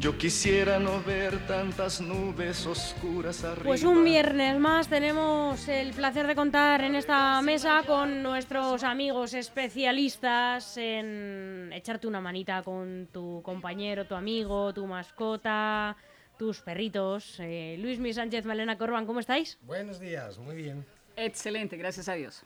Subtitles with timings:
[0.00, 3.66] Yo quisiera no ver tantas nubes oscuras arriba.
[3.66, 9.34] Pues un viernes más tenemos el placer de contar en esta mesa con nuestros amigos
[9.34, 15.94] especialistas en echarte una manita con tu compañero, tu amigo, tu mascota,
[16.38, 17.36] tus perritos.
[17.38, 19.58] Eh, Luis Mi Sánchez, Malena Corban, ¿cómo estáis?
[19.60, 20.86] Buenos días, muy bien.
[21.14, 22.42] Excelente, gracias a Dios.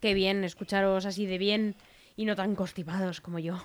[0.00, 1.74] Qué bien escucharos así de bien
[2.14, 3.60] y no tan constipados como yo.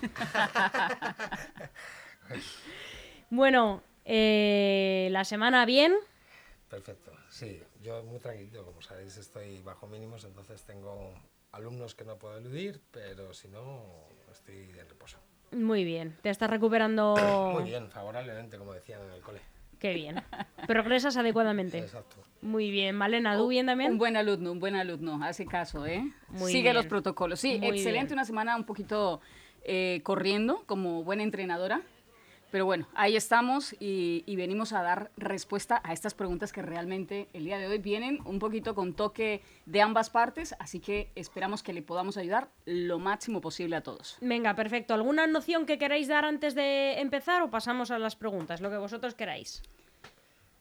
[3.32, 5.94] bueno, eh, la semana bien.
[6.68, 11.14] Perfecto, sí, yo muy tranquilo, como sabéis estoy bajo mínimos, entonces tengo
[11.50, 13.84] alumnos que no puedo eludir, pero si no,
[14.30, 15.16] estoy de reposo.
[15.50, 17.14] Muy bien, te estás recuperando.
[17.54, 19.40] Muy bien, favorablemente, como decían en el cole.
[19.78, 20.22] Qué bien.
[20.66, 21.78] Progresas adecuadamente.
[21.78, 22.16] Exacto.
[22.42, 22.94] Muy bien.
[22.96, 23.92] Malena, ¿tú bien también?
[23.92, 26.04] Un buen alumno, un buen alumno, hace caso, ¿eh?
[26.28, 26.76] Muy Sigue bien.
[26.76, 27.40] los protocolos.
[27.40, 28.12] Sí, Muy excelente, bien.
[28.14, 29.20] una semana un poquito
[29.64, 31.82] eh, corriendo como buena entrenadora.
[32.52, 37.46] Pero bueno, ahí estamos y, venimos a dar respuesta a estas preguntas que realmente el
[37.46, 41.72] día de hoy vienen un poquito con toque de ambas partes, así que esperamos que
[41.72, 44.18] le podamos ayudar lo máximo posible a todos.
[44.20, 44.92] Venga, perfecto.
[44.92, 48.60] ¿Alguna noción que queráis dar antes de empezar o pasamos a las preguntas?
[48.60, 49.62] Lo que vosotros queráis.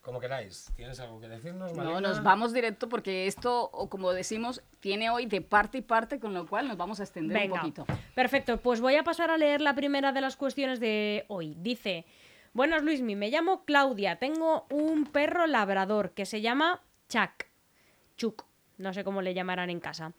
[0.01, 2.01] Como queráis, ¿tienes algo que decirnos, No, Malena?
[2.01, 6.33] nos vamos directo porque esto, o como decimos, tiene hoy de parte y parte, con
[6.33, 7.59] lo cual nos vamos a extender un Venga.
[7.61, 7.85] poquito.
[8.15, 11.55] Perfecto, pues voy a pasar a leer la primera de las cuestiones de hoy.
[11.59, 12.05] Dice,
[12.53, 17.45] buenas Luismi, me llamo Claudia, tengo un perro labrador que se llama Chuck.
[18.17, 18.43] Chuck,
[18.79, 20.13] no sé cómo le llamarán en casa.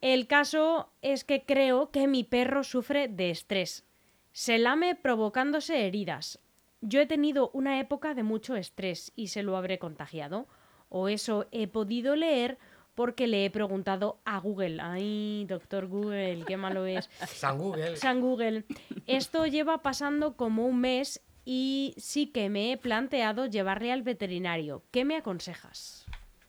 [0.00, 3.84] El caso es que creo que mi perro sufre de estrés.
[4.32, 6.38] Se lame provocándose heridas.
[6.88, 10.46] Yo he tenido una época de mucho estrés y se lo habré contagiado.
[10.88, 12.58] O eso he podido leer
[12.94, 14.80] porque le he preguntado a Google.
[14.80, 17.10] Ay, doctor Google, qué malo es.
[17.26, 17.96] San Google.
[17.96, 18.64] San Google.
[19.08, 24.84] Esto lleva pasando como un mes y sí que me he planteado llevarle al veterinario.
[24.92, 26.06] ¿Qué me aconsejas?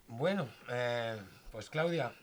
[0.07, 1.17] Bueno, eh,
[1.51, 2.13] pues Claudia,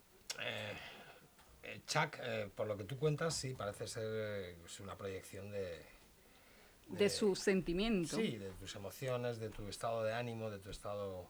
[0.40, 5.93] eh, Chuck, eh, por lo que tú cuentas, sí, parece ser una proyección de,
[6.88, 8.16] De su sentimiento.
[8.16, 11.28] Sí, de tus emociones, de tu estado de ánimo, de tu estado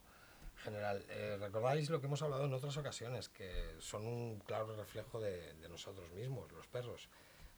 [0.56, 1.04] general.
[1.08, 5.54] Eh, Recordáis lo que hemos hablado en otras ocasiones, que son un claro reflejo de,
[5.54, 7.08] de nosotros mismos, los perros.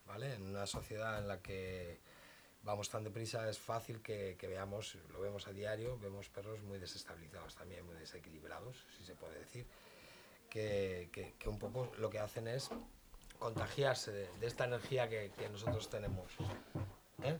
[0.07, 0.35] ¿vale?
[0.35, 1.99] En una sociedad en la que
[2.63, 6.79] vamos tan deprisa es fácil que, que veamos, lo vemos a diario, vemos perros muy
[6.79, 9.67] desestabilizados también, muy desequilibrados, si se puede decir,
[10.51, 12.71] que, que- que un poco lo que hacen es
[13.39, 16.31] contagiarse de, de esta energía que, que nosotros tenemos.
[17.23, 17.39] ¿eh?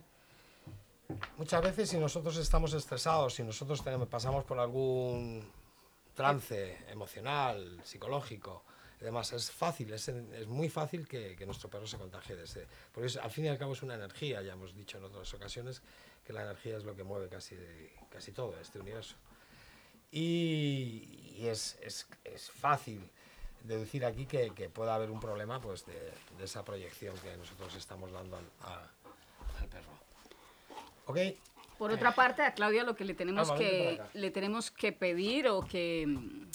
[1.37, 5.43] Muchas veces si nosotros estamos estresados, si nosotros pasamos por algún
[6.13, 8.63] trance emocional, psicológico,
[8.99, 12.45] y demás, es fácil, es, es muy fácil que, que nuestro perro se contagie de
[12.45, 12.65] ese.
[12.91, 15.31] Porque es- al fin y al cabo es una energía, ya hemos dicho en otras
[15.35, 15.81] ocasiones
[16.25, 17.55] que la energía es lo que mueve casi,
[18.09, 19.15] casi todo este universo.
[20.11, 23.07] Y, es, es- es fácil
[23.63, 27.75] deducir aquí que, que pueda haber un problema pues, de, de esa proyección que nosotros
[27.75, 28.41] estamos dando a-
[28.73, 28.89] perro.
[31.07, 31.17] ¿Ok?
[31.77, 35.47] Por otra parte, a Claudia lo que le tenemos, vente que, le tenemos que pedir
[35.47, 36.47] o que mm,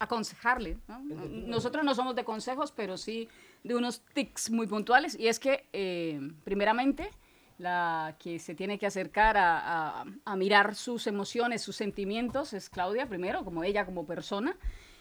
[0.00, 0.78] aconsejarle.
[0.88, 0.98] ¿no?
[1.00, 3.28] Nosotros no somos de consejos, pero sí
[3.64, 5.18] de unos tics muy puntuales.
[5.18, 7.10] Y es que, eh, primeramente,
[7.58, 12.68] la que se tiene que acercar a, a- a mirar sus emociones, sus sentimientos, es
[12.68, 14.56] Claudia, primero, como ella como persona.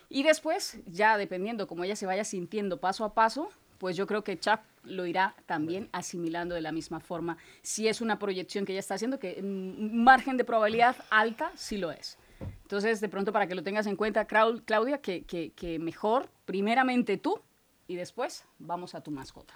[0.10, 4.24] Y después, ya dependiendo cómo ella se vaya sintiendo paso a paso, pues yo creo
[4.24, 7.38] que Chuck lo irá también asimilando de la misma forma.
[7.62, 11.78] Si es una proyección que ella está haciendo, que en margen de probabilidad alta sí
[11.78, 12.18] lo es.
[12.64, 17.18] Entonces, de pronto, para que lo tengas en cuenta, Claudia, que, que- que mejor, primeramente
[17.18, 17.40] tú,
[17.88, 19.54] y después vamos a tu mascota.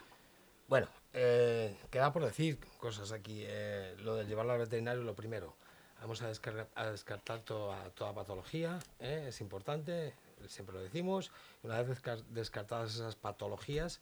[0.67, 3.43] Bueno, eh, queda por decir cosas aquí.
[3.45, 5.55] Eh, lo de llevarlo al veterinario, lo primero.
[5.99, 6.27] Vamos a,
[6.75, 9.25] a descartar toda, toda patología, ¿eh?
[9.27, 10.13] es importante,
[10.47, 11.31] siempre lo decimos.
[11.63, 13.99] Una vez descar- descartadas esas patologías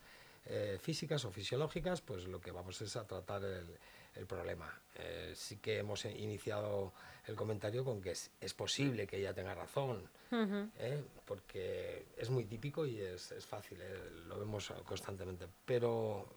[0.49, 3.77] eh, físicas o fisiológicas, pues lo que vamos es a tratar el,
[4.15, 4.81] el problema.
[4.95, 6.93] Eh, sí que hemos iniciado
[7.25, 11.03] el comentario con que es, es posible que ella tenga razón, ¿eh?
[11.25, 13.79] porque es muy típico y es, es fácil,
[14.27, 15.47] lo vemos constantemente.
[15.65, 16.27] Pero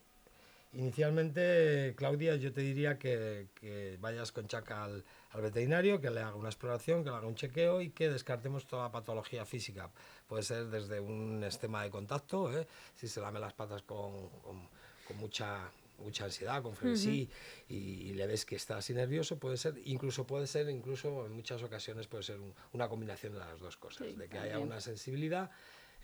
[0.72, 6.20] Inicialmente, Claudia, yo te diría que, que vayas con Chaca al, al veterinario, que le
[6.20, 9.90] haga una exploración, que le haga un chequeo y que descartemos toda patología física.
[10.26, 12.66] Puede ser desde un estema de contacto, ¿eh?
[12.96, 14.68] si se lame las patas con, con,
[15.06, 17.28] con mucha mucha ansiedad, con frenesí
[17.68, 21.32] y, y le ves que está así nervioso, puede ser, incluso puede ser, incluso en
[21.32, 24.52] muchas ocasiones puede ser un- una combinación de las dos cosas, Sí, de que haya
[24.52, 24.66] también.
[24.68, 25.50] una sensibilidad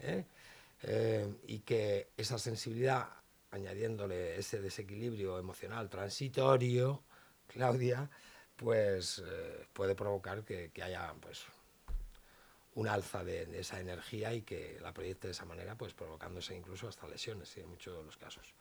[0.00, 0.26] ¿eh?
[0.82, 3.08] Eh, y que esa sensibilidad,
[3.50, 7.02] añadiéndole ese desequilibrio emocional transitorio,
[7.46, 8.10] Claudia,
[8.56, 11.44] pues eh, puede provocar que, que haya pues
[12.74, 16.88] un alza de, esa energía y que la proyecte de esa manera, pues provocándose incluso
[16.88, 18.54] hasta lesiones, sí, en muchos de los casos.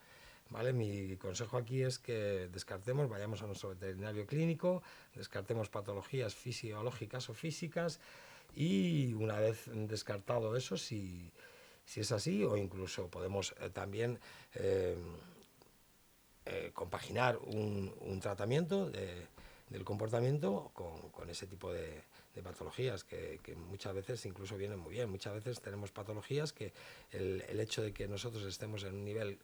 [0.50, 0.74] ¿Vale?
[0.74, 4.84] Mi consejo aquí es que descartemos, vayamos a nuestro veterinario clínico,
[5.16, 8.00] descartemos patologías fisiológicas o físicas
[8.56, 11.32] y una vez descartado eso, si,
[11.84, 14.20] si es así, o incluso podemos eh, también
[14.54, 14.96] eh,
[16.74, 19.28] compaginar un, un tratamiento de-
[19.70, 22.04] del comportamiento con, con ese tipo de,
[22.36, 25.10] de patologías que, que muchas veces incluso vienen muy bien.
[25.10, 26.72] Muchas veces tenemos patologías que
[27.12, 29.40] el, el hecho de que nosotros estemos en un nivel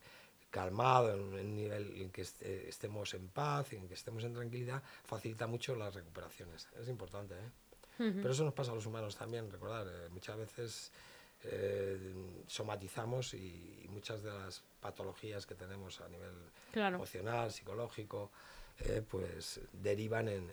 [0.51, 4.83] calmado, en un nivel en que eh, estemos en paz, en que estemos en tranquilidad,
[5.05, 6.67] facilita mucho las recuperaciones.
[6.79, 7.49] Es importante, ¿eh?
[7.97, 10.91] Pero eso nos pasa a los humanos también, recordar, eh, muchas veces
[11.43, 12.13] eh,
[12.47, 16.31] somatizamos y, y muchas de las patologías que tenemos a nivel
[16.71, 16.95] Claro.
[16.95, 18.31] emocional, psicológico,
[18.79, 20.49] eh, pues derivan en,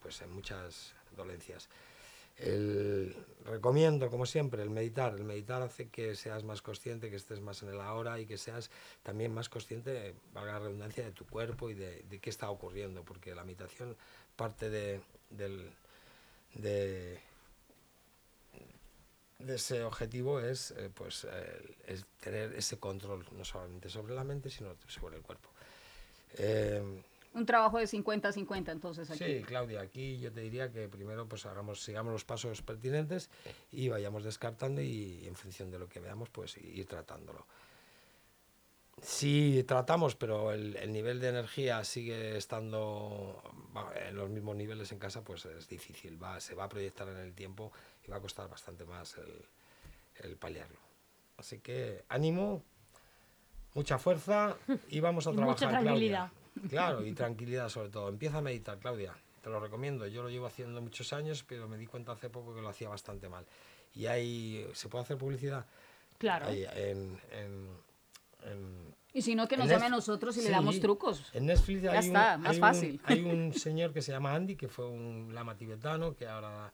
[0.00, 1.68] pues, en muchas dolencias.
[2.36, 3.14] El,
[3.44, 5.14] recomiendo, como siempre, el meditar.
[5.14, 8.38] El meditar hace que seas más consciente, que estés más en el ahora y que
[8.38, 8.70] seas
[9.02, 13.34] también más consciente, valga la redundancia, de tu cuerpo y de, qué está ocurriendo, porque
[13.34, 13.96] la meditación
[14.36, 15.70] parte de, del,
[16.54, 17.20] de,
[19.46, 24.74] ese objetivo es, eh, pues, eh, tener ese control, no solamente sobre la mente, sino
[24.88, 25.50] sobre el cuerpo.
[27.34, 29.24] Un trabajo de 50-50 entonces aquí.
[29.24, 33.30] Sí, Claudia, aquí yo te diría que primero pues hagamos, sigamos los pasos pertinentes
[33.70, 37.46] y vayamos descartando y en función de lo que veamos pues ir tratándolo.
[39.00, 43.42] Si tratamos pero el, el nivel de energía sigue estando
[44.06, 47.16] en los mismos niveles en casa pues es difícil, va, se va a proyectar en
[47.16, 47.72] el tiempo
[48.06, 50.78] y va a costar bastante más el, el paliarlo.
[51.38, 52.62] Así que ánimo,
[53.74, 54.54] mucha fuerza
[54.88, 55.68] y vamos a Y trabajar.
[55.68, 56.32] mucha Claudia.
[56.68, 58.08] Claro, y tranquilidad sobre todo.
[58.08, 59.14] Empieza a meditar, Claudia.
[59.42, 60.06] Te lo recomiendo.
[60.06, 62.88] Yo lo llevo haciendo muchos años, pero me di cuenta hace poco que lo hacía
[62.88, 63.44] bastante mal.
[63.94, 65.66] Y hay, ¿se puede hacer publicidad?
[66.18, 66.46] Claro.
[66.46, 67.68] Hay en, en,
[68.44, 71.24] en- Y si no, que nos llame a nosotros y Sí, le damos trucos.
[71.34, 73.00] En Netflix Ya hay, está, un, más hay un- fácil.
[73.04, 76.72] hay un señor que se llama Andy, que fue un lama tibetano, que ahora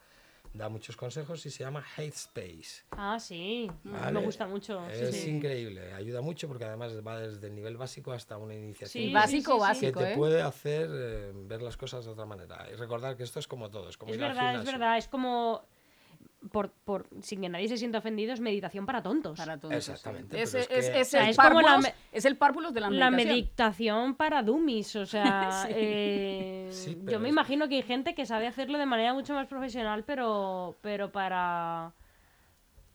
[0.53, 2.85] da muchos consejos y se llama Hate Space.
[2.91, 3.71] Ah, sí.
[3.85, 4.13] ¿vale?
[4.13, 4.87] Me gusta mucho.
[4.89, 5.31] Es sí.
[5.31, 9.05] increíble, ayuda mucho porque además va desde el nivel básico hasta una iniciación.
[9.05, 9.99] Sí, Básico, básico.
[10.01, 10.17] que te ¿eh?
[10.17, 12.67] puede hacer eh, ver las cosas de otra manera.
[12.73, 14.99] Y recordar que esto es como todo, es como Es ir al verdad, es verdad.
[14.99, 15.63] Es como.
[16.53, 19.37] Por, por, sin que nadie se sienta ofendido, es meditación para tontos.
[19.37, 19.75] Para todos.
[19.75, 22.25] Exactamente, Es, es es- que- es O sea, el es como la párvulos- me- es
[22.25, 23.35] el párvulos de la La meditación.
[23.37, 25.73] meditación para dummies, o sea, Sí.
[25.75, 29.35] eh, Sí, yo me es- imagino que hay gente que sabe hacerlo de manera mucho
[29.35, 31.93] más profesional, pero, pero para...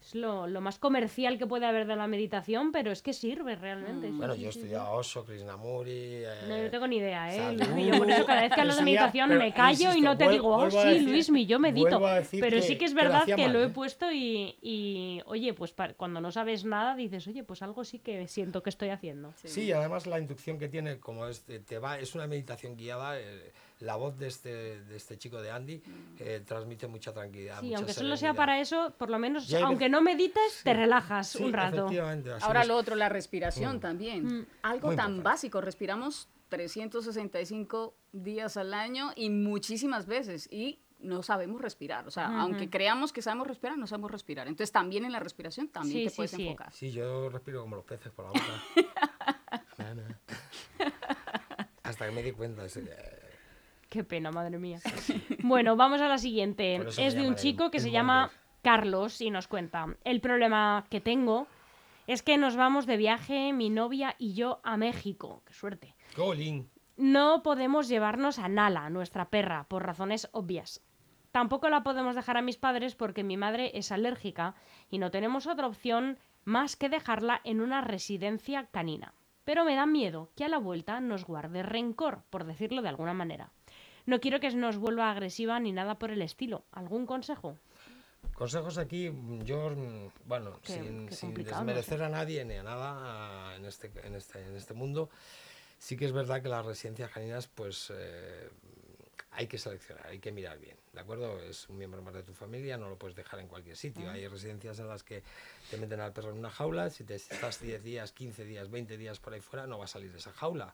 [0.06, 3.56] Es lo, lo más comercial que puede haber de la meditación, pero es que sirve
[3.56, 4.08] realmente.
[4.08, 5.92] sí, Bueno, yo he estudiado Osho, Krishnamuri.
[6.26, 7.54] eh, No, yo tengo ni idea, ¿eh?
[7.56, 10.18] Luismi, yo por eso cada vez que hablo de meditación pero me callo y no
[10.18, 12.02] te digo, oh sí, decir- Luismi, yo medito.
[12.32, 13.70] Pero que- sí que es que lo verdad que mal, lo he ¿eh?
[13.70, 18.28] puesto y, y, oye, pues cuando no sabes nada dices, oye, pues algo sí que
[18.28, 19.34] siento que estoy haciendo.
[19.46, 23.54] Sí, además la inducción que tiene, como es, te va, es una meditación guiada, eh,
[23.84, 25.84] la voz de este, de este chico de Andy
[26.20, 27.60] eh, transmite mucha tranquilidad.
[27.60, 28.38] Sí, mucha aunque solo sea serenidad.
[28.38, 31.90] para eso, por lo menos, Ya aunque no medites, te Sí, relajas sí, un rato.
[32.42, 32.68] Ahora es.
[32.68, 34.26] lo otro, la respiración también.
[34.40, 34.46] Mm.
[34.62, 35.24] Algo Muy tan importante.
[35.24, 42.08] básico, respiramos 365 días al año y muchísimas veces y no sabemos respirar.
[42.08, 44.48] O sea, aunque creamos que sabemos respirar, no sabemos respirar.
[44.48, 46.44] Entonces también en la respiración también Sí, te sí, puedes sí.
[46.48, 46.72] enfocar.
[46.72, 48.64] Sí, yo respiro como los peces por la boca.
[51.84, 52.64] Hasta que me di cuenta.
[52.66, 52.82] ese-
[53.94, 54.80] Qué pena, madre mía.
[55.44, 56.78] Bueno, vamos a la siguiente.
[56.98, 58.32] Es de un chico el- que el se llama.
[58.64, 59.86] Carlos y nos cuenta.
[60.04, 61.46] El problema que tengo
[62.08, 65.44] es que nos vamos de viaje, mi novia y yo, a México.
[65.46, 65.96] Qué suerte.
[66.18, 66.68] Golin.
[66.98, 70.82] No podemos llevarnos a Nala, nuestra perra, por razones obvias.
[71.32, 74.56] Tampoco la podemos dejar a mis padres porque mi madre es alérgica
[74.90, 79.14] y no tenemos otra opción más que dejarla en una residencia canina.
[79.44, 83.14] Pero me da miedo que a la vuelta nos guarde rencor, por decirlo de alguna
[83.14, 83.52] manera.
[84.06, 86.64] No quiero que nos vuelva agresiva ni nada por el estilo.
[86.72, 87.58] ¿Algún consejo?
[88.36, 89.12] Consejos aquí,
[89.44, 89.74] yo,
[90.26, 93.92] bueno, Qué- sin, qué sin no desmerecer a nadie ni a nada a- en este,
[94.04, 95.10] en, este, en este mundo,
[95.78, 98.50] Sí que es verdad que las residencias caninas, pues eh,
[99.32, 101.38] hay que seleccionar, hay que mirar bien, ¿de acuerdo?
[101.44, 104.10] Es un miembro más de tu familia, no lo puedes dejar en cualquier sitio.
[104.10, 105.24] Hay residencias en las que
[105.70, 108.96] te meten al perro en una jaula, si te estás 10 días, 15 días, 20
[108.98, 110.74] días por ahí fuera, no va a salir de esa jaula.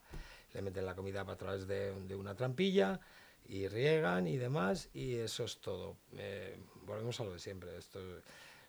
[0.54, 3.00] Le meten la comida a través de, de una trampilla
[3.48, 5.96] y riegan y demás, y eso es todo.
[6.18, 7.78] Eh, volvemos a lo de siempre.
[7.78, 8.00] Esto,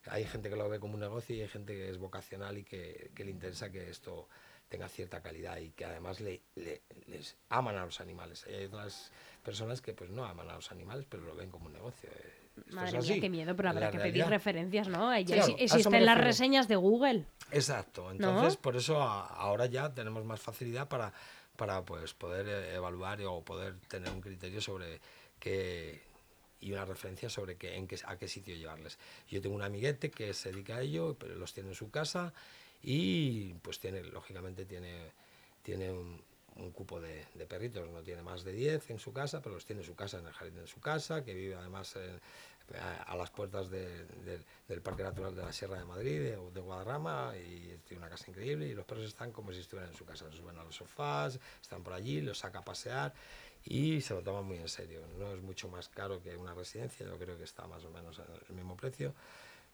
[0.06, 2.64] hay gente que lo ve como un negocio y hay gente que es vocacional y
[2.64, 4.28] que, que le interesa que esto
[4.68, 8.46] tenga cierta calidad y que además le, le, les aman a los animales.
[8.46, 9.10] Hay otras
[9.44, 12.08] personas que pues no aman a los animales, pero lo ven como un negocio.
[12.10, 12.36] eh.
[12.56, 13.20] Esto Madre es mía, así.
[13.20, 14.28] qué miedo, pero habrá la que pedir realidad.
[14.28, 15.16] referencias, ¿no?
[15.18, 17.24] Ya Claro, existen las reseñas de Google.
[17.52, 18.10] Exacto.
[18.10, 21.12] Entonces, por eso a- ahora ya tenemos más facilidad para,
[21.60, 24.98] para pues, poder eh, evaluar o poder tener un criterio sobre
[25.38, 26.00] qué
[26.58, 28.98] y una referencia sobre qué, en qué, a qué sitio llevarles.
[29.28, 32.32] Yo tengo un amiguete que se dedica a ello, pero los tiene en su casa
[32.82, 35.12] y pues tiene, lógicamente tiene,
[35.62, 36.22] tiene un,
[36.72, 39.82] cupo de, de perritos, no tiene más de 10 en su casa, pero los tiene
[39.82, 42.20] en su casa, en el jardín de su casa, que vive además en-
[42.78, 46.50] a, a las puertas de- de- del Parque Natural de la Sierra de Madrid de,
[46.52, 49.96] de Guadarrama y tiene una casa increíble y los perros están como si estuvieran en
[49.96, 53.12] su casa, suben a los sofás, están por allí, los saca a pasear
[53.64, 55.02] y se lo toman muy en serio.
[55.18, 58.18] No es mucho más caro que una residencia, yo creo que está más o menos
[58.18, 59.12] en el mismo precio,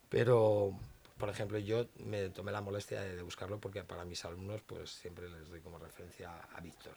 [0.08, 0.72] pero
[1.18, 5.28] por ejemplo yo me tomé la molestia de buscarlo porque para mis alumnos pues siempre
[5.28, 6.94] les doy como referencia a Víctor.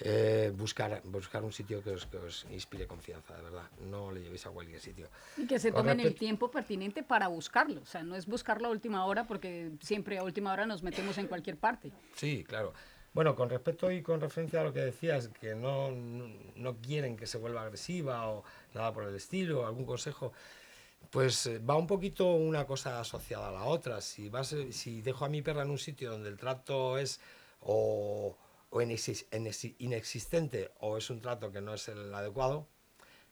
[0.00, 3.70] Eh, buscar, buscar un sitio que os, que os inspire confianza, de verdad.
[3.80, 5.08] No le llevéis a cualquier sitio.
[5.36, 7.80] Y que se tomen el tiempo pertinente para buscarlo.
[7.82, 11.16] O sea, no es buscarlo a última hora porque siempre a última hora nos metemos
[11.18, 11.92] en cualquier parte.
[12.14, 12.72] Sí, claro.
[13.12, 17.16] Bueno, con respecto y con referencia a lo que decías, que no, no, no quieren
[17.16, 18.42] que se vuelva agresiva o
[18.74, 20.32] nada por el estilo, algún consejo,
[21.10, 24.00] pues eh, va un poquito una cosa asociada a la otra.
[24.00, 27.20] Si, vas, si dejo a mi perra en un sitio donde el trato es
[27.60, 28.36] o,
[28.74, 32.66] o inexis- inexi- inexistente o es un trato que no es el adecuado,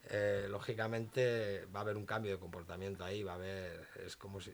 [0.05, 4.41] eh, lógicamente va a haber un cambio de comportamiento ahí, va a haber, es como
[4.41, 4.53] si,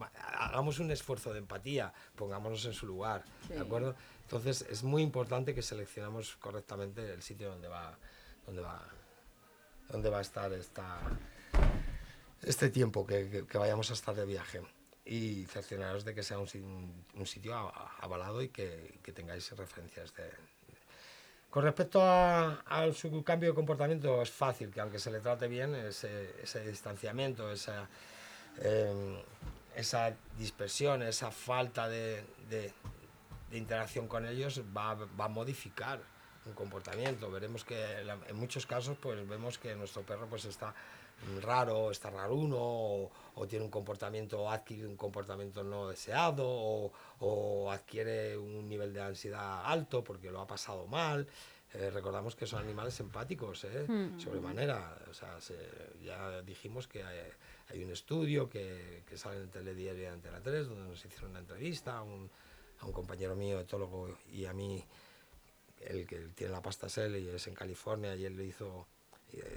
[0.00, 0.12] va-
[0.46, 3.54] hagamos un esfuerzo de empatía, pongámonos en su lugar, Sí.
[3.54, 3.96] ¿de acuerdo?
[4.22, 7.98] Entonces es muy importante que seleccionemos correctamente el sitio donde va,
[8.46, 8.88] donde va,
[9.88, 11.00] donde va a estar esta,
[12.42, 14.62] este tiempo que, que- que vayamos a estar de viaje
[15.08, 16.46] y cercioraros de que sea un,
[17.14, 17.56] un- sitio
[18.00, 20.30] avalado y que, que tengáis referencias de,
[21.50, 25.48] con respecto a, a su cambio de comportamiento, es fácil que aunque se le trate
[25.48, 27.88] bien, ese, ese distanciamiento, esa,
[28.58, 29.22] eh,
[29.74, 32.72] esa dispersión, esa falta de, de-
[33.50, 36.00] de interacción con ellos va, va a modificar
[36.44, 37.30] un comportamiento.
[37.30, 37.82] Veremos que
[38.28, 40.74] en muchos casos pues vemos que nuestro perro pues está
[41.42, 46.92] raro, está raruno, o, o tiene un comportamiento, o adquiere un comportamiento no deseado, o,
[47.20, 51.26] o adquiere un nivel de ansiedad alto porque lo ha pasado mal.
[51.74, 53.84] Eh, recordamos que son animales empáticos, ¿eh?
[54.18, 54.96] sobremanera.
[55.10, 55.68] O sea, se-
[56.02, 57.18] ya dijimos que hay,
[57.68, 61.30] hay un estudio que, que sale en el telediario de Antena 3, donde nos hicieron
[61.32, 62.30] una entrevista a un,
[62.80, 64.82] a un compañero mío, etólogo, y a mí,
[65.80, 68.86] el que tiene la pasta SEL y es en California, y él le hizo,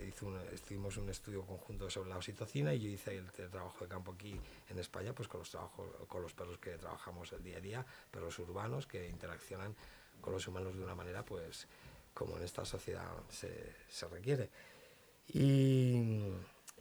[0.08, 3.86] hizo un, hicimos un estudio conjunto sobre la oxitocina y yo hice el, el trabajo
[3.86, 7.44] de campo aquí en España, pues con los, trabajos, con los perros que trabajamos el
[7.44, 9.76] día a día, perros urbanos que interaccionan
[10.20, 11.68] con los humanos de una manera, pues,
[12.14, 14.50] como en esta sociedad se, se requiere.
[15.34, 16.22] Y,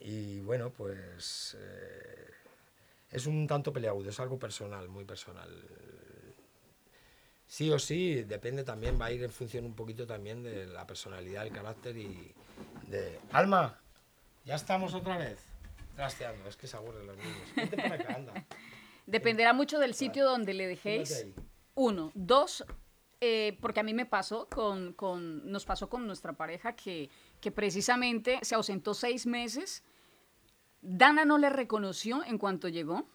[0.01, 2.31] y bueno, pues eh,
[3.11, 5.51] es un tanto peleagudo, es algo personal, muy personal.
[7.51, 10.87] Sí o sí, depende también, va a ir en función un poquito también de la
[10.87, 12.33] personalidad, el carácter y
[12.87, 13.19] de...
[13.33, 13.77] Alma,
[14.45, 15.41] ya estamos otra vez.
[15.97, 17.37] Trasteando, es que se aburren los niños.
[17.57, 18.47] Vente para acá, anda.
[19.07, 21.27] Dependerá mucho del sitio donde le dejéis.
[21.75, 22.13] Uno.
[22.15, 22.65] Dos,
[23.21, 27.51] eh, porque a mí me pasó con, con- nos pasó con nuestra pareja que, que
[27.51, 29.83] precisamente se ausentó seis meses.
[30.83, 33.09] Dana no le reconoció en cuanto llegó,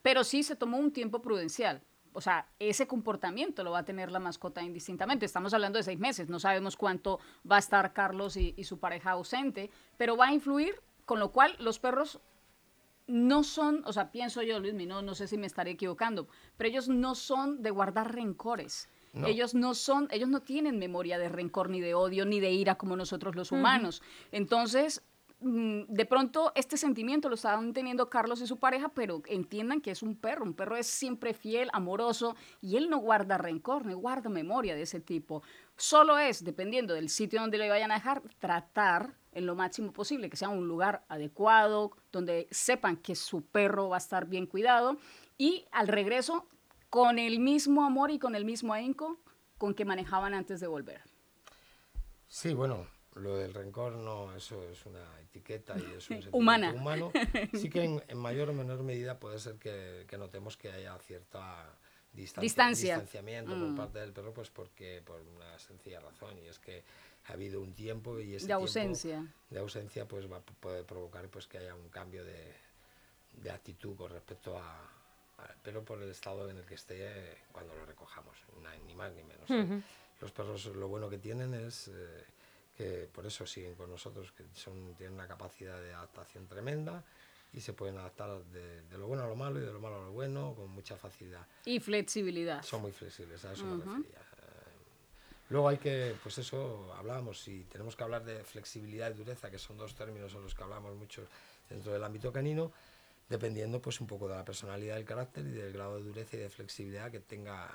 [0.00, 1.82] pero sí se tomó un tiempo prudencial.
[2.16, 5.26] O sea, ese comportamiento lo va a tener la mascota indistintamente.
[5.26, 7.20] Estamos hablando de seis meses, no sabemos cuánto
[7.50, 11.30] va a estar Carlos y, y su pareja ausente, pero va a influir, con lo
[11.30, 12.20] cual los perros
[13.06, 16.68] no son, o sea, pienso yo, Luis, no, no sé si me estaré equivocando, pero
[16.70, 18.88] ellos no son de guardar rencores.
[19.12, 19.26] No.
[19.28, 22.74] Ellos no son, ellos no tienen memoria de rencor ni de odio ni de ira
[22.76, 24.02] como nosotros los humanos.
[24.30, 25.02] Entonces,
[25.38, 30.02] de pronto este sentimiento lo estaban teniendo Carlos y su pareja, pero entiendan que es
[30.02, 34.30] un perro, un perro es siempre fiel, amoroso y él no guarda rencor, ni guarda
[34.30, 35.42] memoria de ese tipo.
[35.76, 40.30] Solo es, dependiendo del sitio donde le vayan a dejar, tratar en lo máximo posible
[40.30, 44.96] que sea un lugar adecuado, donde sepan que su perro va a estar bien cuidado
[45.36, 46.46] y al regreso
[46.88, 49.18] con el mismo amor y con el mismo ahínco
[49.58, 51.02] con que manejaban antes de volver.
[52.26, 52.86] Sí, bueno,
[53.16, 56.72] lo del rencor no, eso es una etiqueta y es un Humana.
[56.72, 57.10] humano.
[57.54, 60.96] Sí que en, en mayor o menor medida puede ser que, que notemos que haya
[60.98, 61.66] cierta
[62.12, 62.94] distancia, Distancia.
[62.94, 63.60] distanciamiento Mm.
[63.74, 66.82] por parte del perro, pues porque por una sencilla razón y es que
[67.28, 69.26] ha habido un tiempo y ese De tiempo ausencia.
[69.50, 72.54] de ausencia pues va a poder provocar pues que haya un cambio de,
[73.32, 74.80] de actitud con respecto a,
[75.38, 78.36] al perro por el estado en el que esté cuando lo recojamos,
[78.86, 79.50] ni más ni menos.
[79.50, 79.62] ¿eh?
[79.62, 79.82] Ujú.
[80.20, 82.24] Los perros lo bueno que tienen es eh,
[82.76, 87.02] que por eso siguen con nosotros, que son, tienen una capacidad de adaptación tremenda
[87.52, 89.96] y se pueden adaptar de, de lo bueno a lo malo y de lo malo
[89.96, 91.46] a lo bueno con mucha facilidad.
[91.64, 92.62] Y flexibilidad.
[92.62, 94.18] Son muy flexibles, a eso me refería.
[94.18, 94.46] Eh,
[95.48, 99.58] Luego hay que, pues eso, hablábamos, si tenemos que hablar de flexibilidad y dureza, que
[99.58, 101.26] son dos términos en los que hablamos mucho
[101.70, 102.72] dentro del ámbito canino,
[103.28, 106.40] dependiendo pues un poco de la personalidad, del carácter y del grado de dureza y
[106.40, 107.68] de flexibilidad que tenga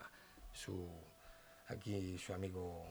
[0.54, 0.86] su,
[1.70, 2.86] aquí su amigo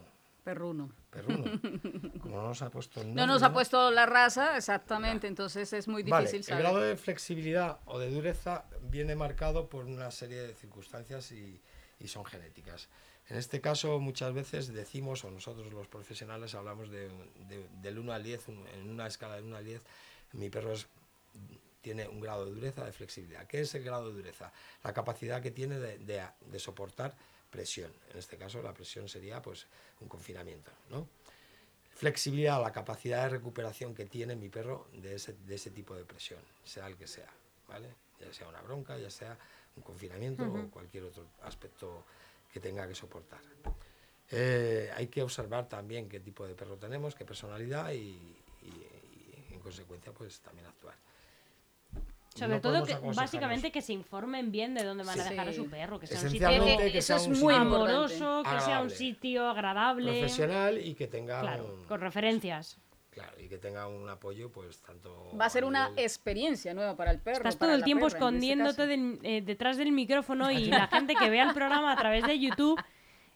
[0.44, 0.90] Perruno.
[1.10, 1.44] perruno.
[2.20, 5.72] Como no nos ha puesto el No nombre, nos ha puesto la raza, exactamente, entonces
[5.72, 6.62] es muy Vale, difícil el saber.
[6.62, 11.60] grado de flexibilidad o de dureza viene marcado por una serie de circunstancias y,
[11.98, 12.88] y son genéticas.
[13.28, 17.08] En este caso, muchas veces decimos, o nosotros los profesionales hablamos de,
[17.48, 19.82] de- del 1 al 10, un- en una escala de 1 al 10,
[20.32, 20.88] mi perro es-
[21.80, 23.46] tiene un grado de dureza, de flexibilidad.
[23.46, 24.52] ¿Qué es el grado de dureza?
[24.82, 27.14] La capacidad que tiene de soportar
[27.50, 27.92] presión.
[28.10, 29.66] En este caso, la presión sería pues,
[30.00, 30.70] un confinamiento.
[30.88, 31.08] ¿no?
[31.94, 36.04] Flexibilidad, la capacidad de recuperación que tiene mi perro de ese, de ese tipo de
[36.04, 37.28] presión, sea el que sea,
[37.68, 37.94] ¿vale?
[38.20, 39.36] Ya sea una bronca, ya sea
[39.76, 42.04] un confinamiento o cualquier otro aspecto
[42.52, 43.40] que tenga que soportar.
[44.30, 47.96] Eh, hay que observar también qué tipo de perro tenemos, qué personalidad y,
[48.62, 50.94] y- y, en consecuencia pues también actuar.
[52.34, 55.52] Sobre No todo, que, básicamente que se informen bien de dónde van a dejar a
[55.52, 57.58] su perro, que sea un sitio que eso sea es muy importante.
[58.16, 60.12] amoroso, que sea un sitio agradable.
[60.20, 62.78] profesional y que tenga Claro, un, con referencias.
[63.10, 66.96] claro, y que tenga un apoyo pues tanto Va a ser una nivel- experiencia nueva
[66.96, 67.38] para el perro.
[67.38, 71.28] Estás todo el tiempo perra, este escondiéndote eh, detrás del micrófono y la gente que
[71.30, 72.80] vea el programa a través de YouTube,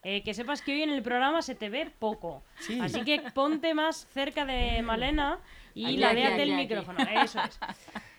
[0.04, 2.44] eh, que sepas que hoy en el programa se te ve poco.
[2.60, 2.78] Sí.
[2.80, 5.40] Así que ponte más cerca de Malena
[5.74, 6.52] y Aquí, la del aquí.
[6.52, 6.98] micrófono.
[7.24, 7.58] Eso es.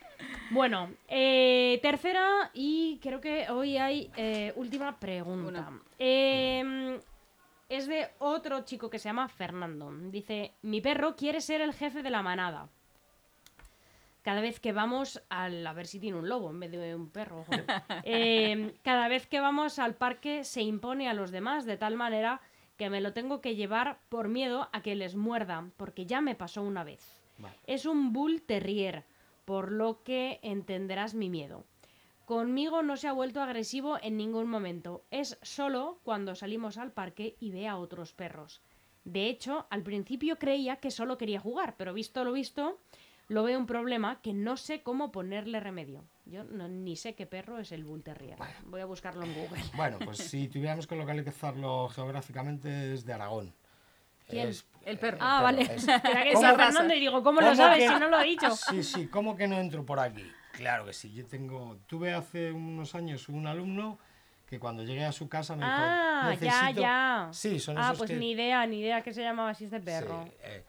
[0.52, 5.72] Bueno, eh, tercera y creo que hoy hay eh, última pregunta.
[5.98, 7.00] Eh,
[7.70, 9.92] es de otro chico que se llama Fernando.
[9.92, 12.70] Dice, mi perro quiere ser el jefe de la manada.
[14.22, 15.66] Cada vez que vamos al...
[15.66, 17.46] A ver si tiene un lobo en vez de un perro.
[18.04, 22.40] Eh, cada vez que vamos al parque se impone a los demás de tal manera
[22.78, 26.36] que me lo tengo que llevar por miedo a que les muerda, porque ya me
[26.36, 27.24] pasó una vez.
[27.38, 27.56] Vale.
[27.66, 29.06] Es un bull terrier,
[29.46, 31.66] por lo que entenderás mi miedo.
[32.26, 35.06] Conmigo no se ha vuelto agresivo en ningún momento.
[35.12, 38.62] Es solo cuando salimos al parque y ve a otros perros.
[39.04, 42.80] De hecho, al principio creía que solo quería jugar, pero visto lo visto,
[43.28, 46.04] lo veo un problema que no sé cómo ponerle remedio.
[46.26, 48.40] Yo no- ni sé qué perro es el Bull Terrier.
[48.66, 49.62] Voy a buscarlo en Google.
[49.76, 53.54] Bueno, pues si tuviéramos que localizarlo geográficamente es de Aragón.
[54.28, 54.50] ¿Quién?
[54.50, 55.18] Es- El perro.
[55.22, 55.62] Ah, vale.
[55.64, 56.48] es- Creía que ¿Cómo?
[56.48, 58.50] decía Fernando y digo, ¿cómo lo ¿Cómo sabes que- si no lo he dicho?
[58.56, 60.26] Sí, sí, ¿cómo que no entro por aquí?
[60.52, 64.00] Claro que sí, yo tengo, tuve hace unos años un alumno
[64.46, 66.82] que cuando llegué a su casa me dijo, Ah, ya, "Necesito-".
[66.82, 67.30] ya.
[67.34, 69.80] Sí, son Ah, esos pues que- ni idea, ni idea que se llamaba así este
[69.80, 70.26] Sí, perro.
[70.44, 70.64] eh,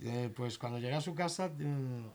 [0.00, 2.06] eh, pues cuando llegué a su casa, mm,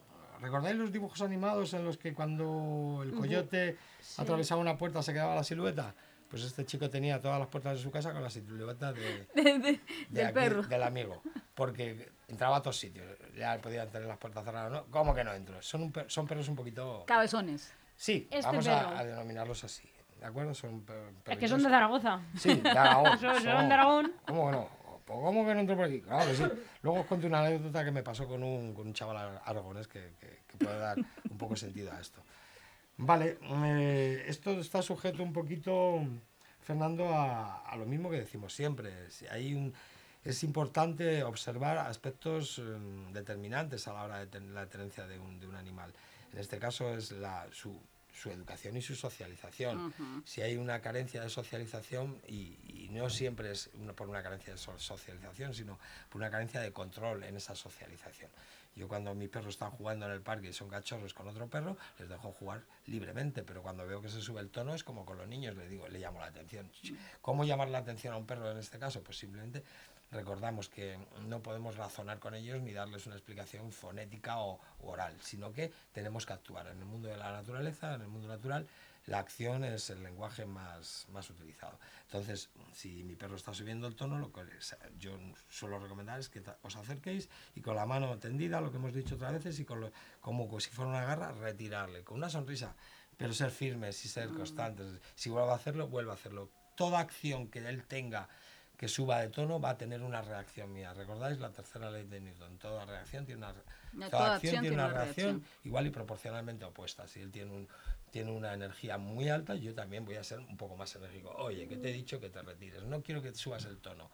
[0.42, 3.76] ¿recordáis los dibujos animados en los que cuando el coyote
[4.18, 5.96] atravesaba una puerta se quedaba la silueta?
[6.30, 9.80] Pues este chico tenía todas las puertas de su casa con la silueta de, de
[10.10, 10.64] del aquí, perro.
[10.64, 11.22] del amigo,
[11.56, 14.86] porque entraba a todos sitios, ya podían tener las puertas cerradas, ¿no?
[14.92, 15.60] ¿Cómo que no entro?
[15.62, 17.04] Son, un per- son perros un poquito...
[17.08, 17.74] Cabezones.
[17.96, 19.90] Sí, Este vamos a, a denominarlos así,
[20.20, 20.54] ¿de acuerdo?
[20.54, 22.22] Son per- Es que son de Zaragoza.
[22.38, 23.20] Sí, de Aragón.
[23.20, 24.14] Son- son de Aragón.
[24.28, 24.70] ¿Cómo que no?
[25.06, 26.02] Pues, ¿Cómo que no entro por aquí?
[26.02, 26.44] Claro que sí.
[26.84, 29.88] Luego os cuento una anécdota que me pasó con un, con un chaval ar- aragonés
[29.88, 30.98] que, que- que puede dar
[31.30, 32.22] un poco sentido a esto.
[33.02, 36.02] Vale, eh, esto está sujeto un poquito,
[36.62, 39.10] Fernando, a, a lo mismo que decimos siempre.
[39.10, 39.74] Si hay un,
[40.24, 42.64] es importante observar aspectos eh,
[43.14, 45.94] determinantes a la hora de la tenencia de un, de un animal.
[46.34, 47.82] En este caso es la, su,
[48.14, 49.94] su educación y su socialización.
[50.26, 54.52] Si hay una carencia de socialización, y, y no siempre es una- por una carencia
[54.52, 58.30] de so- socialización, sino por una carencia de control en esa socialización.
[58.80, 61.76] Yo cuando mis perros están jugando en el parque y son cachorros con otro perro,
[62.00, 65.18] les dejo jugar libremente, pero cuando veo que se sube el tono es como con
[65.18, 66.72] los niños, le digo, le llamo la atención.
[67.22, 69.04] ¿Cómo llamar la atención a un perro en este caso?
[69.04, 69.66] Pues simplemente
[70.12, 75.52] recordamos que no podemos razonar con ellos ni darles una explicación fonética o oral, sino
[75.52, 78.66] que tenemos que actuar en el mundo de la naturaleza, en el mundo natural,
[79.06, 81.80] la acción es el lenguaje más, más utilizado.
[82.04, 84.42] Entonces, si mi perro está subiendo el tono, lo que
[84.98, 85.18] yo
[85.50, 89.16] suelo recomendar es que os acerquéis y con la mano tendida, lo que hemos dicho
[89.16, 92.76] otras veces, y con como si fuera una garra, retirarle, con una sonrisa,
[93.18, 94.38] pero ser firmes y ser mm.
[94.38, 95.02] constantes.
[95.16, 96.50] Si vuelve a hacerlo, vuelve a hacerlo.
[96.76, 98.30] Toda acción que él tenga
[98.80, 100.94] que suba de tono va a tener una reacción mía.
[100.94, 102.58] ¿Recordáis la tercera ley de Newton?
[102.60, 103.54] Toda reacción tiene una,
[104.10, 107.06] toda acción, tiene una reacción, igual y proporcionalmente opuesta.
[107.06, 107.68] Si él tiene, un,
[108.12, 111.30] tiene una energía muy alta, yo también voy a ser un poco más enérgico.
[111.38, 114.10] Oye, que te he dicho que te retires, no quiero que subas el tono.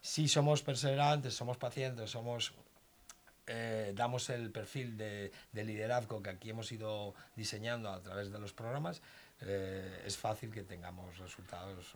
[0.00, 2.52] Si somos perseverantes, somos pacientes, somos
[3.46, 8.52] eh, damos el perfil de, liderazgo que aquí hemos ido diseñando a través de los
[8.52, 9.02] programas,
[9.40, 11.94] eh, es fácil que tengamos resultados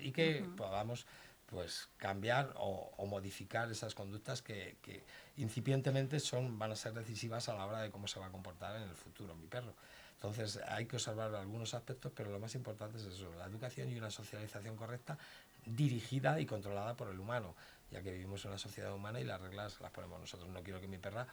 [0.00, 1.06] y que podamos
[1.46, 5.02] pues cambiar o, modificar esas conductas que, que,
[5.36, 8.76] incipientemente son, van a ser decisivas a la hora de cómo se va a comportar
[8.76, 9.74] en el futuro mi perro.
[10.22, 13.96] Entonces hay que observar algunos aspectos, pero lo más importante es eso, la educación y
[13.96, 15.18] una socialización correcta
[15.66, 17.56] dirigida y controlada por el humano
[17.92, 20.48] ya que vivimos en una sociedad humana y las reglas las ponemos nosotros.
[20.48, 21.26] No quiero que mi, perra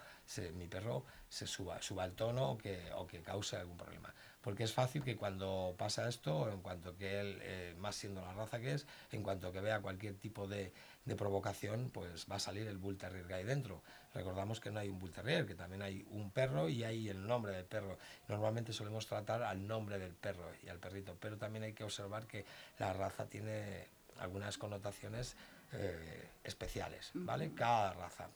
[0.53, 4.13] mi perro se suba, suba el tono o que, o que cause algún problema.
[4.41, 8.33] Porque es fácil que cuando pasa esto, en cuanto que él, eh, más siendo la
[8.33, 10.73] raza que es, en cuanto que vea cualquier tipo de,
[11.09, 13.81] de, provocación, pues va a salir el Bull Terrier que hay dentro.
[14.13, 17.25] Recordamos que no hay un Bull Terrier, que también hay un perro y hay el
[17.25, 17.97] nombre del perro.
[18.27, 22.25] Normalmente solemos tratar al nombre del perro y al perrito, pero también hay que observar
[22.25, 22.45] que
[22.77, 23.87] la raza tiene
[24.19, 25.35] algunas connotaciones
[25.73, 27.53] eh, especiales, ¿vale?
[27.53, 28.29] Cada raza.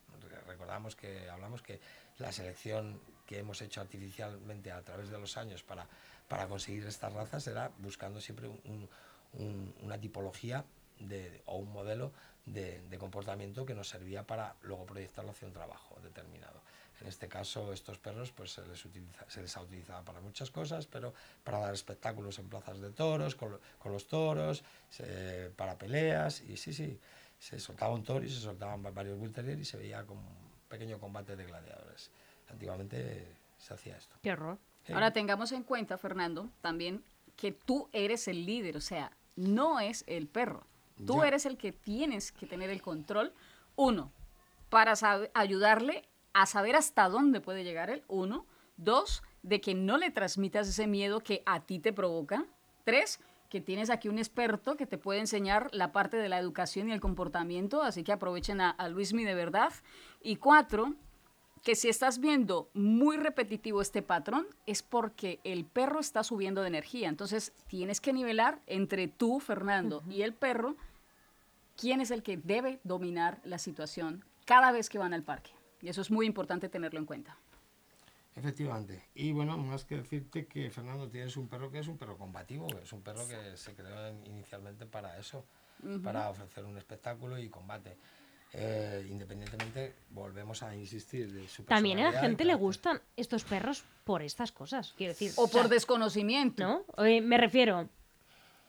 [0.47, 1.79] Recordamos que hablamos que
[2.19, 5.87] la selección que hemos hecho artificialmente a través de los años para,
[6.27, 8.49] para conseguir estas razas era buscando siempre
[9.81, 10.63] una tipología
[10.99, 12.11] de, o un modelo
[12.45, 16.61] de, comportamiento que nos servía para luego proyectarlo hacia un trabajo determinado.
[17.01, 20.51] En este caso, estos perros pues, se, les utiliza, se les ha utilizado para muchas
[20.51, 24.63] cosas, pero para dar espectáculos en plazas de toros, con, los toros,
[25.55, 26.97] para peleas, y sí, sí,
[27.39, 30.97] se soltaba un toro y se soltaban varios Bull y se veía como un pequeño
[30.99, 32.09] combate de gladiadores.
[32.49, 33.27] Antiguamente
[33.57, 34.15] se hacía esto.
[34.21, 34.57] Qué horror.
[34.93, 37.03] Ahora tengamos en cuenta, Fernando, también
[37.35, 40.65] que tú eres el líder, o sea, no es el perro.
[41.05, 43.33] Tú eres el que tienes que tener el control,
[43.75, 44.11] uno,
[44.69, 44.93] para
[45.33, 48.45] ayudarle a saber hasta dónde puede llegar él, uno.
[48.75, 52.45] Dos, de que no le transmitas ese miedo que a ti te provoca.
[52.83, 56.89] Tres, que tienes aquí un experto que te puede enseñar la parte de la educación
[56.89, 59.71] y el comportamiento, así que aprovechen a, Luismi de verdad.
[60.23, 60.95] Y cuatro,
[61.63, 66.67] que si estás viendo muy repetitivo este patrón, es porque el perro está subiendo de
[66.67, 67.07] energía.
[67.07, 70.75] Entonces tienes que nivelar entre tú, Fernando, y el perro,
[71.77, 75.51] quién es el que debe dominar la situación cada vez que van al parque.
[75.81, 77.37] Y eso es muy importante tenerlo en cuenta.
[78.35, 79.05] Efectivamente.
[79.15, 82.67] Y bueno, más que decirte que Fernando tienes un perro que es un perro combativo,
[82.81, 85.45] es un perro que se creó inicialmente para eso,
[86.03, 87.95] para ofrecer un espectáculo y combate.
[88.55, 93.83] Eh, independientemente, volvemos a insistir de su También a la gente le gustan estos perros
[94.03, 95.31] por estas cosas, quiero decir.
[95.37, 96.63] O por desconocimiento.
[96.63, 97.03] ¿No?
[97.03, 97.89] Eh, me refiero,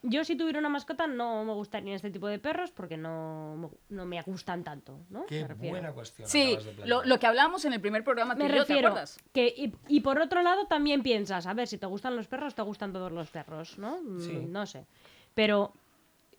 [0.06, 4.04] yo si tuviera una mascota no me gustaría este tipo de perros porque no, no
[4.04, 5.24] me gustan tanto, ¿no?
[5.26, 6.28] Qué buena cuestión.
[6.28, 8.34] Sí, lo, lo, que hablamos en el primer programa.
[8.34, 8.94] Me refiero
[9.32, 12.62] que y, por otro lado también piensas, a ver, si te gustan los perros, te
[12.62, 14.00] gustan todos los perros, ¿no?
[14.02, 14.86] Mm, no sé.
[15.34, 15.72] Pero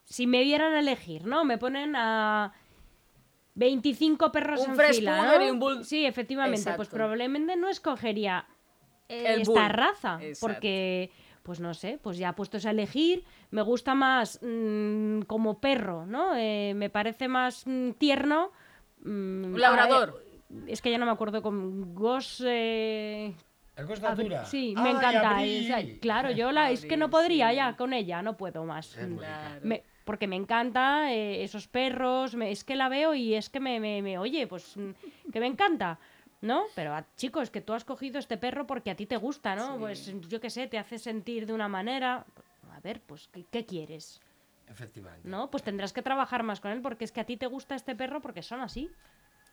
[0.03, 1.43] si me dieran a elegir, ¿no?
[1.43, 2.53] Me ponen a
[3.56, 5.84] 25 perros en fila, ¿no?
[5.84, 6.74] Sí, efectivamente.
[6.76, 8.46] Pues probablemente no escogería
[9.08, 10.20] esta raza.
[10.39, 11.12] Porque
[11.46, 16.36] pues no sé, pues ya puestos a elegir, me gusta más mm, como perro, ¿no?
[16.36, 18.52] Eh, me parece más mm, tierno.
[19.02, 20.26] Mm, Un labrador.
[20.65, 22.41] es que ya no me acuerdo con Gos.
[22.44, 23.36] Eh...
[23.76, 24.44] ¿El Gos Natura?
[24.46, 25.38] Sí, me encanta.
[26.02, 28.98] claro, yo la, es que no podría ya con ella, no puedo más.
[30.06, 34.02] Porque me encanta eh, esos perros, es que la veo y es que me, me,
[34.02, 34.76] me oye, pues
[35.32, 36.00] que me encanta.
[36.41, 36.65] ¿no?
[36.76, 39.78] Pero a, chicos, que tú has cogido este perro porque a ti te gusta, ¿no?
[39.78, 42.26] Pues yo qué sé, te hace sentir de una manera.
[42.72, 44.22] A ver, pues, ¿qué, quieres?
[44.68, 45.28] Efectivamente.
[45.28, 45.50] ¿No?
[45.50, 47.96] Pues tendrás que trabajar más con él porque es que a ti te gusta este
[47.96, 48.91] perro porque son así.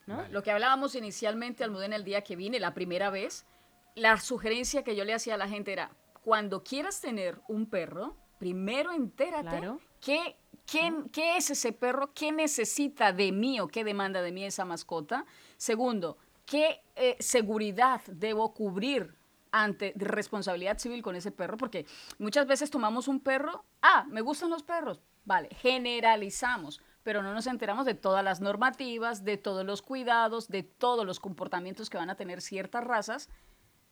[0.07, 0.27] ¿no?
[0.29, 3.47] Lo que hablábamos inicialmente, Almudena, el día que vine, la primera vez,
[3.95, 5.93] la sugerencia que yo le hacía a la gente era,
[6.25, 9.61] cuando quieras tener un perro, primero entérate
[10.03, 10.37] qué,
[10.67, 15.25] qué es ese perro, qué necesita de mí o qué demanda de mí esa mascota.
[15.57, 19.15] Segundo, ¿Qué eh, seguridad debo cubrir
[19.53, 21.57] ante responsabilidad civil con ese perro?
[21.57, 21.87] Porque
[22.19, 27.47] muchas veces tomamos un perro, ah, me gustan los perros, vale, generalizamos, pero no nos
[27.47, 32.11] enteramos de todas las normativas, de todos los cuidados, de todos los comportamientos que van
[32.11, 33.29] a tener ciertas razas.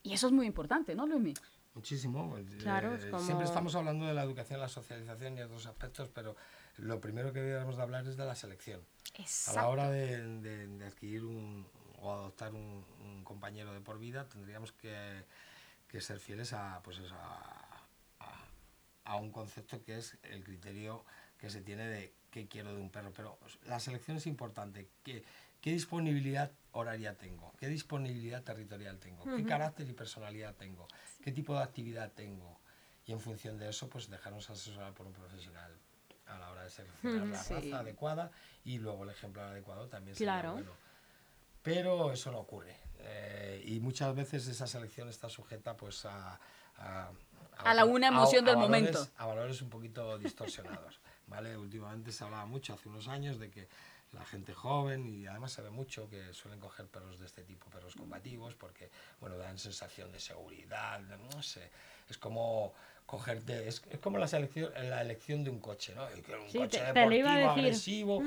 [0.03, 1.35] Y eso es muy importante, ¿no, Luismi?
[1.81, 2.37] Muchísimo.
[2.61, 6.11] Claro, es Eh, como- Siempre estamos hablando de la educación, la socialización y otros aspectos,
[6.13, 6.37] pero
[6.77, 8.83] lo primero que deberíamos de hablar es de la selección.
[9.49, 11.67] A la hora de, de- de adquirir un,
[11.99, 15.25] o adoptar un, un compañero de por vida, tendríamos que,
[15.89, 17.87] que ser fieles a, pues eso, a,
[18.21, 18.45] a-
[19.05, 21.07] a un concepto que es el criterio
[21.39, 23.11] que se tiene de qué quiero de un perro.
[23.17, 24.87] Pero la selección es importante.
[25.03, 25.25] ¿Qué,
[25.61, 27.53] qué disponibilidad horaria tengo?
[27.59, 29.25] ¿Qué disponibilidad territorial tengo?
[29.37, 30.87] ¿Qué carácter y personalidad tengo?
[31.23, 32.59] ¿Qué tipo de actividad tengo?
[33.07, 35.73] Y en función de eso, pues dejarnos asesorar por un profesional
[36.27, 37.55] a la hora de seleccionar la Sí.
[37.55, 38.31] raza adecuada
[38.65, 40.53] y luego el ejemplar adecuado también sería Claro.
[40.53, 40.73] bueno.
[41.63, 42.77] Pero eso no ocurre.
[43.03, 46.39] eh, y muchas veces esa selección está sujeta pues a...
[46.77, 47.11] A,
[47.59, 49.09] A la una emoción del valores- momento.
[49.17, 51.01] A valores un poquito distorsionados.
[51.27, 51.57] ¿vale?
[51.57, 53.69] Últimamente se hablaba mucho, hace unos años, de que
[54.13, 57.67] la gente joven, y además se ve mucho que suelen coger perros de este tipo,
[57.71, 61.71] perros combativos, porque bueno, dan sensación de seguridad, no sé,
[62.09, 62.75] es como
[63.07, 66.09] cogerte, es, es como la selección, la elección de un coche, ¿no?
[66.15, 67.61] Yo quiero un Sí, coche te- te deportivo, lo iba a decir.
[67.61, 68.25] agresivo,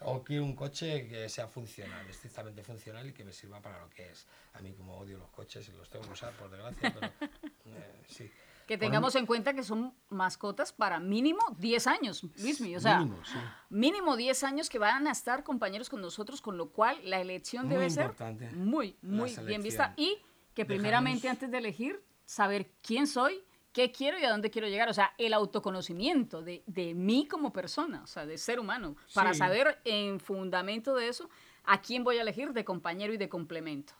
[0.00, 3.90] o quiero un coche que sea funcional, estrictamente funcional y que me sirva para lo
[3.90, 4.26] que es.
[4.54, 7.06] A mí como odio los coches y los tengo que usar, por desgracia, pero
[7.76, 8.30] eh, sí.
[8.66, 12.76] Que tengamos en cuenta que son mascotas para mínimo 10 años, Luismi.
[12.76, 13.38] O sea, Mínimo, sí.
[13.70, 17.66] mínimo 10 años que van a estar compañeros con nosotros, con lo cual la elección
[17.66, 18.14] Muy debe ser
[18.54, 19.92] muy, muy bien vista.
[19.96, 20.18] Y
[20.54, 24.88] que primeramente antes de elegir, saber quién soy, qué quiero y a dónde quiero llegar.
[24.88, 29.32] O sea, el autoconocimiento de, de mí como persona, o sea, de ser humano, para
[29.32, 29.40] Sí.
[29.40, 31.28] saber en fundamento de eso
[31.64, 33.94] a quién voy a elegir de compañero y de complemento.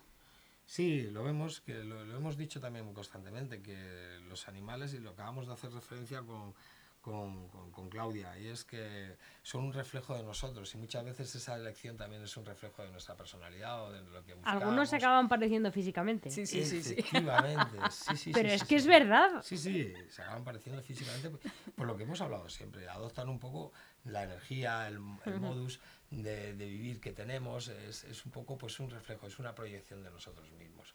[0.66, 5.10] Sí, lo vemos, que lo, lo hemos dicho también constantemente, que los animales, y lo
[5.10, 6.54] acabamos de hacer referencia con,
[7.02, 11.34] con, con- con Claudia, y es que son un reflejo de nosotros, y muchas veces
[11.34, 14.62] esa elección también es un reflejo de nuestra personalidad o de lo que buscamos.
[14.62, 16.30] Algunos se acaban pareciendo físicamente.
[16.30, 16.92] Sí, sí, sí, sí.
[16.92, 19.42] Efectivamente, sí, sí, Pero sí, es sí, que es verdad.
[19.42, 21.40] Sí, sí, se acaban pareciendo físicamente por-
[21.74, 22.88] por lo que hemos hablado siempre.
[22.88, 23.72] Adoptan un poco
[24.04, 27.68] la energía, el, el modus de, de vivir que tenemos.
[27.68, 30.94] Es, es un poco pues un reflejo, es una proyección de nosotros mismos.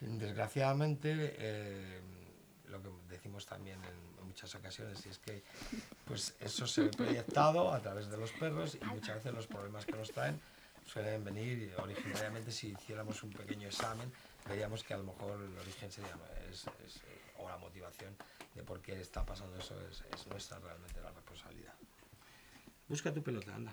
[0.00, 2.00] Desgraciadamente, eh,
[2.68, 5.42] lo que decimos también en, en muchas ocasiones, y es que
[6.04, 9.84] pues eso se ve proyectado a través de los perros y muchas veces los problemas
[9.86, 10.40] que nos traen
[10.84, 14.12] suelen venir originariamente si hiciéramos un pequeño examen
[14.48, 16.14] veríamos que a lo mejor el origen sería
[16.48, 17.00] es- es,
[17.38, 18.14] o la motivación
[18.54, 20.95] de por qué está pasando eso es, es nuestra realmente
[22.88, 23.72] busca tu pelota anda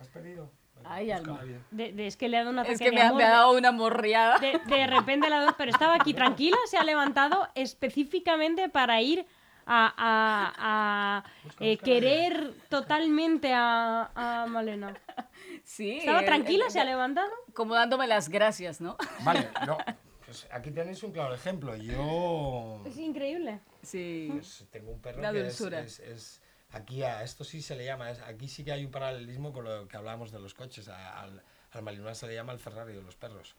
[0.00, 0.50] has perdido
[0.86, 1.40] Ay, alma.
[1.70, 3.18] De- de- es que le ha dado un ataque Es que me ha, amor.
[3.18, 4.38] me ha dado una morriada.
[4.38, 9.24] De, de repente la dos, pero estaba aquí tranquila, se ha levantado específicamente para ir
[9.64, 14.94] a, a- a, Busca, eh, busca, querer totalmente a, a Malena.
[15.62, 15.98] Sí.
[16.00, 17.30] Estaba el- tranquila, el- se ha levantado.
[17.54, 18.96] como dándome las gracias, ¿no?
[19.24, 19.78] vale no
[20.26, 23.60] pues aquí tenéis un claro ejemplo yo Es increíble.
[23.82, 24.28] Sí.
[24.32, 25.80] Pues tengo un perro La que es, dulzura.
[25.80, 26.42] es- es-
[26.74, 29.88] aquí a esto sí se le llama, aquí sí que hay un paralelismo con lo
[29.88, 33.16] que hablábamos de los coches, al, al Malinois se le llama el Ferrari de los
[33.16, 33.54] perros.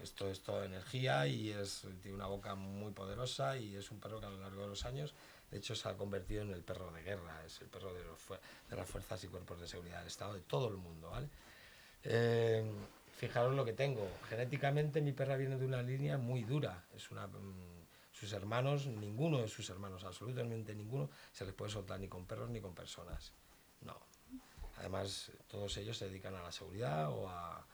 [0.00, 4.18] Esto es toda energía y es, tiene una boca muy poderosa y es un perro
[4.20, 5.14] que a lo largo de los años,
[5.50, 8.18] de hecho, se ha convertido en el perro de guerra, es el perro de, los
[8.70, 11.28] de las fuerzas y cuerpos de seguridad del Estado, de todo el mundo, ¿vale?
[12.04, 12.64] Eh,
[13.18, 14.08] fijaros lo que tengo.
[14.28, 16.84] Genéticamente mi perra viene de una línea muy dura.
[16.96, 17.71] Es una, mm,
[18.22, 22.48] sus hermanos, ninguno de sus hermanos, absolutamente ninguno, se les puede soltar ni con perros
[22.50, 23.32] ni con personas.
[23.80, 23.96] No.
[24.78, 27.66] Además, todos ellos se dedican a la seguridad o a,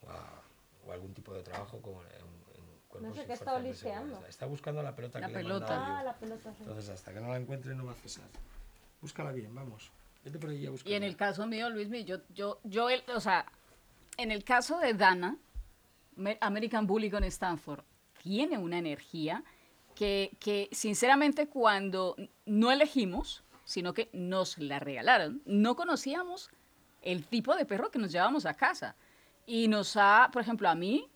[0.00, 0.42] o a-
[0.86, 4.26] o a algún tipo de trabajo como en, en cuerpos sé y qué está seguridad.
[4.26, 5.66] Está buscando la pelota La que le he pelota.
[5.68, 5.96] mandado yo.
[5.98, 6.50] Ah, la pelota.
[6.54, 6.56] sí.
[6.60, 8.24] Entonces, hasta que no la encuentre, no va a cesar.
[9.02, 9.90] Búscala bien, vamos.
[10.24, 10.96] Vete por ahí a Y buscarla.
[10.96, 13.44] en el caso mío, Luis, yo, yo, yo, el- o sea,
[14.16, 15.36] en el caso de Dana,
[16.16, 17.84] Me- American Bully con Stanford,
[18.22, 19.44] tiene una energía
[20.00, 26.50] que, sinceramente, cuando no elegimos, sino que nos la regalaron, no conocíamos
[27.02, 28.96] el tipo de perro que nos llevábamos a casa.
[29.46, 31.06] Y nos ha, por ejemplo, a mí,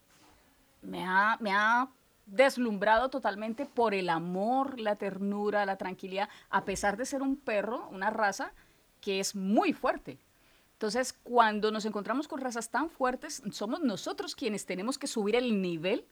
[0.83, 1.89] me ha, me ha
[2.27, 7.89] deslumbrado totalmente por el amor, la ternura, la tranquilidad, a pesar de ser un perro,
[7.91, 8.53] una raza
[9.01, 10.19] que es muy fuerte.
[10.75, 15.63] Entonces, cuando nos encontramos con razas tan fuertes, somos nosotros quienes tenemos que subir el
[15.63, 16.05] nivel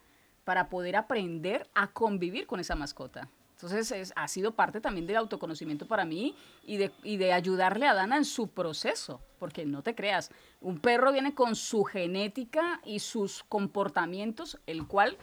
[0.44, 3.28] para poder aprender a convivir con esa mascota.
[3.54, 6.34] Entonces, es- ha sido parte también del autoconocimiento para mí
[6.66, 10.80] y de, y de ayudarle a Dana en su proceso, porque no te creas, un
[10.80, 15.16] perro viene con su genética y sus comportamientos, el cual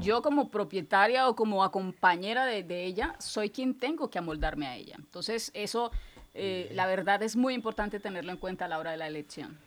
[0.00, 4.76] yo como propietaria o como acompañera de, de ella, soy quien tengo que amoldarme a
[4.76, 4.96] ella.
[4.98, 5.92] Entonces, eso,
[6.34, 9.58] eh, la verdad, es muy importante tenerlo en cuenta a la hora de la elección.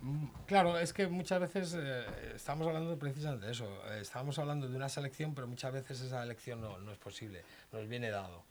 [0.00, 3.66] Mm, Claro, es que muchas veces eh, estamos hablando precisamente de eso.
[3.92, 7.86] eh, estamos hablando de una selección, pero muchas veces esa elección no, es posible, nos
[7.88, 8.44] viene dado.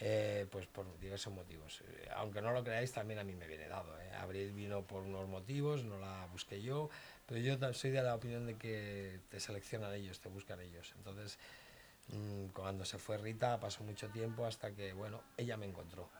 [0.00, 1.82] eh, pues por diversos motivos.
[2.16, 3.94] Aunque no lo creáis, también a mí me viene dado.
[4.20, 6.90] Abril vino por unos motivos, no la busqué yo,
[7.26, 10.94] pero yo soy de la opinión de que te seleccionan ellos, te buscan ellos.
[10.98, 11.38] Entonces,
[12.08, 16.10] mm, cuando se fue Rita, pasó mucho tiempo hasta que, bueno, ella me encontró.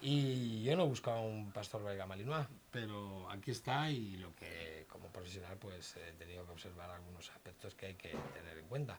[0.00, 5.08] Y yo no buscaba un pastor belga malinois, pero aquí está y lo que como
[5.08, 8.98] profesional pues he tenido que observar algunos aspectos que hay que tener en cuenta.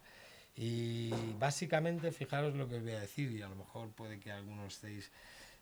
[0.55, 4.31] Y básicamente, fijaros lo que os voy a decir, y a lo mejor puede que
[4.31, 5.11] algunos estéis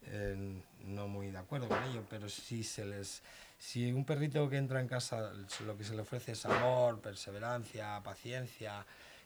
[0.04, 3.21] eh, no muy de acuerdo con ello, pero si se les
[3.58, 5.32] si un perrito que entra en casa
[5.65, 8.86] lo que se le ofrece es amor, perseverancia, paciencia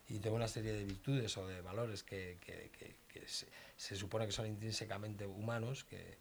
[0.10, 3.95] y toda una serie de virtudes o de valores que, que- que- que se, se
[3.95, 6.17] supone que son intrínsecamente humanos, que,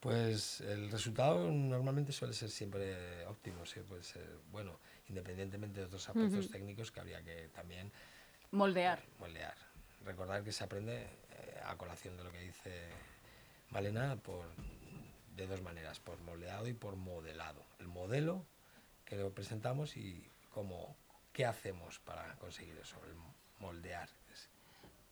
[0.00, 6.08] pues el resultado normalmente suele ser siempre óptimo, sí, puede ser bueno, independientemente de otros
[6.08, 7.90] aspectos técnicos que habría que también
[8.52, 9.00] Moldear.
[9.18, 9.56] moldear.
[10.04, 12.82] Recordar que se aprende eh, a colación de lo que dice
[13.70, 14.44] Malena por,
[15.34, 17.64] de dos maneras, por moldeado y por modelado.
[17.80, 18.44] El modelo
[19.04, 20.96] que lo presentamos y cómo,
[21.36, 23.14] qué hacemos para conseguir eso, el
[23.60, 24.08] moldear.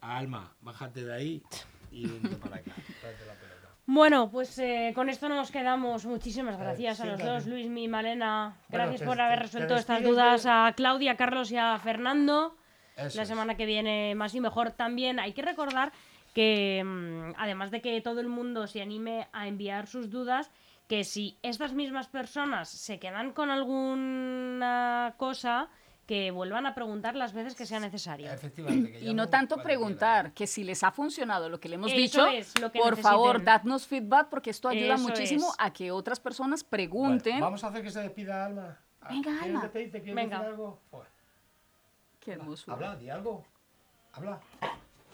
[0.01, 1.43] Alma, bájate de ahí
[1.91, 2.73] y vente para acá.
[3.27, 3.69] la pelota.
[3.85, 6.07] Bueno, pues eh, con esto nos quedamos.
[6.07, 8.57] Muchísimas ver, gracias a los dos, Luis, mi Malena.
[8.71, 12.57] Gracias por haber resuelto estas dudas a Claudia, a Carlos y a Fernando.
[12.97, 13.29] Eso la es.
[13.29, 15.21] semana que viene más y mejor también.
[15.21, 15.93] Hay que recordar
[16.33, 20.51] que, mm, además de que todo el mundo se anime a enviar sus dudas,
[20.89, 25.69] que si estas mismas personas se quedan con alguna cosa,
[26.07, 28.31] que vuelvan a preguntar las veces que sea necesario.
[28.31, 28.93] Efectivamente.
[28.93, 31.97] que Y no tanto preguntar, que si les ha funcionado lo que le hemos Eso
[32.01, 33.45] dicho, es lo que por favor, necesiten.
[33.47, 35.57] dadnos feedback porque esto ayuda Eso muchísimo es.
[35.59, 37.41] a que otras personas Bueno, pregunten.
[37.41, 38.77] vamos a hacer que se despida Alma.
[39.09, 39.61] Venga, ¿Quieres Alma.
[39.63, 39.99] despedirte?
[40.03, 40.37] ¿Quieres Venga.
[40.39, 40.81] decir algo?
[40.91, 41.09] Joder.
[42.21, 42.73] Qué hermoso.
[42.73, 43.45] Habla, di algo.
[44.13, 44.41] Habla.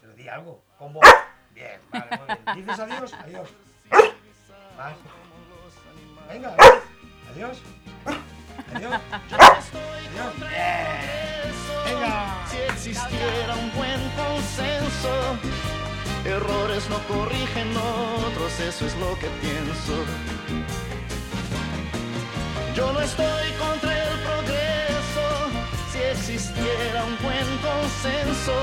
[0.01, 0.63] Pero di algo.
[0.79, 1.05] Con voz.
[1.55, 2.67] Bien, vale, muy bien.
[2.67, 3.15] ¿Dices adiós?
[3.15, 3.49] Adiós.
[6.29, 6.83] Venga, adiós.
[7.33, 7.63] Adiós.
[8.75, 9.01] Adiós.
[9.33, 10.35] Adiós.
[11.85, 12.47] Venga.
[12.51, 15.13] Si existiera un buen consenso,
[16.25, 19.95] errores no corrigen otros, eso es lo que pienso.
[22.75, 25.27] Yo no estoy contra el progreso,
[25.93, 28.55] si existiera un buen consenso,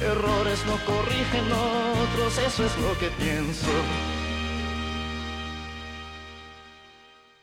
[0.00, 3.70] errores no corrigen otros, eso es lo que pienso.